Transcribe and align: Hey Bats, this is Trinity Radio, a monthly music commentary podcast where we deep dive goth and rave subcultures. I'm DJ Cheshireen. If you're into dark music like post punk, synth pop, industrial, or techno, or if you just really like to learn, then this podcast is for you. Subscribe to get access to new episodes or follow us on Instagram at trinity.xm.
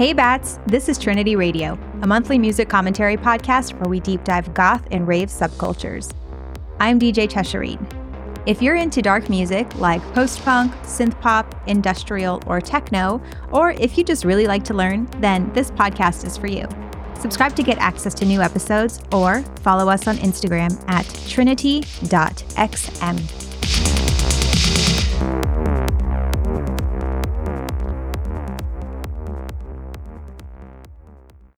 Hey 0.00 0.14
Bats, 0.14 0.58
this 0.64 0.88
is 0.88 0.96
Trinity 0.96 1.36
Radio, 1.36 1.78
a 2.00 2.06
monthly 2.06 2.38
music 2.38 2.70
commentary 2.70 3.18
podcast 3.18 3.74
where 3.74 3.90
we 3.90 4.00
deep 4.00 4.24
dive 4.24 4.54
goth 4.54 4.88
and 4.90 5.06
rave 5.06 5.28
subcultures. 5.28 6.10
I'm 6.78 6.98
DJ 6.98 7.28
Cheshireen. 7.28 7.86
If 8.46 8.62
you're 8.62 8.76
into 8.76 9.02
dark 9.02 9.28
music 9.28 9.74
like 9.74 10.00
post 10.14 10.42
punk, 10.42 10.72
synth 10.84 11.20
pop, 11.20 11.54
industrial, 11.66 12.42
or 12.46 12.62
techno, 12.62 13.20
or 13.52 13.72
if 13.72 13.98
you 13.98 14.04
just 14.04 14.24
really 14.24 14.46
like 14.46 14.64
to 14.64 14.72
learn, 14.72 15.06
then 15.18 15.52
this 15.52 15.70
podcast 15.70 16.24
is 16.24 16.38
for 16.38 16.46
you. 16.46 16.66
Subscribe 17.20 17.54
to 17.56 17.62
get 17.62 17.76
access 17.76 18.14
to 18.14 18.24
new 18.24 18.40
episodes 18.40 19.00
or 19.12 19.42
follow 19.60 19.90
us 19.90 20.08
on 20.08 20.16
Instagram 20.16 20.82
at 20.88 21.04
trinity.xm. 21.28 21.90